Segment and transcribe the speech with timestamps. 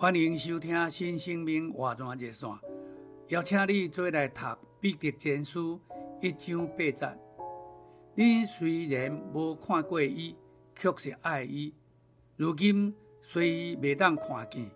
[0.00, 2.48] 欢迎收听《新生命活泉热线》，
[3.28, 4.40] 邀请你做来读
[4.80, 5.78] 《彼得前书》
[6.26, 7.18] 一章八节。
[8.14, 10.34] 你虽然无看过伊，
[10.74, 11.74] 却是爱伊；
[12.38, 14.70] 如今虽未当看见，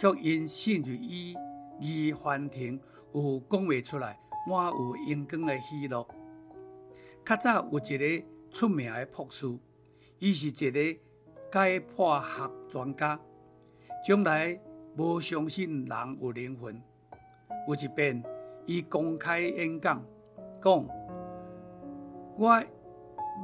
[0.00, 1.36] 却因信于伊，
[1.78, 2.80] 义欢腾，
[3.12, 4.18] 有讲未出来，
[4.48, 6.08] 满有阳光的喜乐。
[7.26, 9.54] 较早有一个出名的博士，
[10.18, 10.80] 伊是一个
[11.52, 13.20] 解剖学专家，
[14.04, 14.58] 将来
[14.96, 16.80] 无相信人有灵魂。
[17.68, 18.20] 有一遍，
[18.66, 20.02] 伊公开演讲，
[20.60, 20.84] 讲
[22.36, 22.62] 我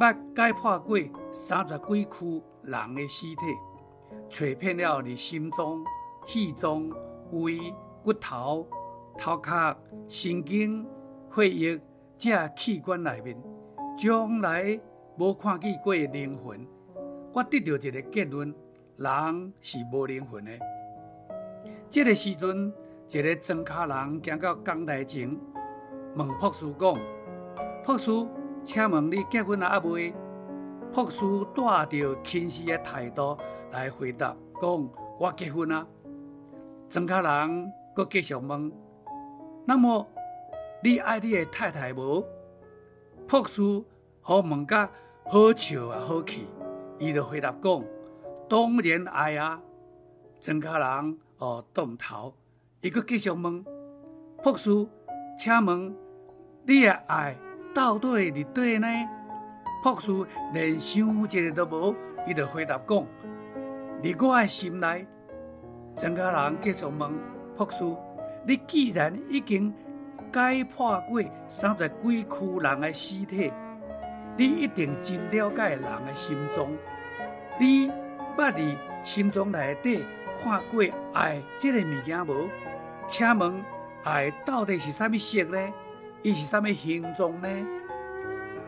[0.00, 0.98] 捌解剖过
[1.32, 3.44] 三十几具人的尸体，
[4.28, 5.84] 找遍了你心脏、
[6.26, 6.90] 肺脏、
[7.30, 7.72] 胃、
[8.02, 8.66] 骨头、
[9.16, 9.76] 头壳、
[10.08, 10.84] 神经、
[11.32, 11.80] 血液
[12.16, 13.40] 这器官内面。
[13.96, 14.78] 从来
[15.18, 16.66] 无看见过灵魂，
[17.32, 18.52] 我得到一个结论：
[18.98, 20.50] 人是无灵魂的。
[21.88, 22.72] 这个时阵，
[23.08, 25.38] 一个装卡人行到讲台前，
[26.16, 26.98] 问博士讲
[27.86, 28.10] ：“博士，
[28.64, 30.12] 请问你结婚了阿未？”
[30.92, 31.20] 博士
[31.54, 33.38] 带着轻视的态度
[33.70, 35.86] 来回答讲：“我结婚了。”
[36.90, 38.72] 装卡人搁继续问
[39.64, 40.04] ：“那么
[40.82, 42.24] 你爱你的太太无？”
[43.28, 43.62] 博士
[44.20, 44.90] 好问甲
[45.26, 46.48] 好笑啊，好气，
[46.98, 47.84] 伊就回答讲
[48.48, 49.60] ：“当然爱啊！”
[50.40, 52.34] 装卡人哦动头，
[52.80, 53.64] 伊搁继续问
[54.42, 54.70] 博士
[55.38, 55.94] ：“请问
[56.64, 57.36] 你的爱
[57.74, 58.88] 到底伫佗呢？”
[59.82, 60.10] 博士
[60.52, 61.94] 连想一个都无，
[62.26, 62.86] 伊就回答讲
[64.02, 65.06] ：“伫我的心内。”
[65.96, 67.12] 装卡人继续问
[67.56, 67.84] 博士
[68.46, 69.74] ：“你既然已经……”
[70.30, 73.50] 解剖过三十几区人的尸体，
[74.36, 76.68] 你一定真了解人的心中。
[77.58, 77.90] 你
[78.38, 80.04] 捌伫心中内底
[80.40, 82.48] 看过爱这个物件无？
[83.08, 83.64] 请问
[84.04, 85.58] 爱到底是啥物色呢？
[86.22, 87.48] 伊是啥物形状呢？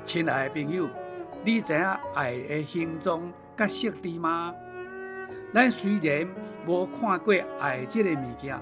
[0.05, 0.89] 亲爱的朋友，
[1.45, 1.84] 你知影
[2.17, 4.53] 爱的形状甲色伫吗？
[5.55, 6.27] 咱虽然
[6.66, 8.59] 无看过爱这个物件，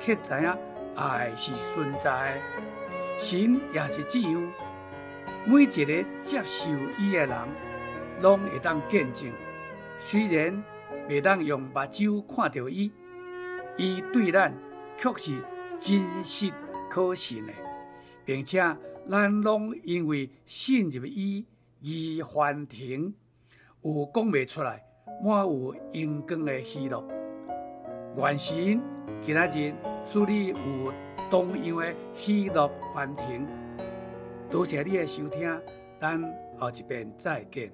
[0.00, 0.58] 却知影。
[0.96, 2.40] 爱是存在的，
[3.16, 4.52] 神也是这样。
[5.44, 6.68] 每一个接受
[6.98, 7.38] 伊的人，
[8.20, 9.30] 拢会当见证。
[9.98, 10.62] 虽然
[11.08, 12.90] 未当用目睭看到伊，
[13.76, 14.54] 伊对咱
[14.96, 15.36] 却是
[15.78, 16.52] 真实
[16.88, 17.52] 可信的，
[18.24, 18.58] 并且
[19.08, 21.44] 咱拢因为信入伊
[21.80, 23.12] 义欢腾，
[23.82, 24.82] 有讲未出来，
[25.22, 27.04] 满有阳光的喜乐。
[28.16, 28.80] 愿神
[29.20, 30.56] 今仔日使你有
[31.30, 33.46] 同样的喜乐欢腾。
[34.50, 35.60] 多谢你的收听，
[36.00, 37.70] 等后一遍再见。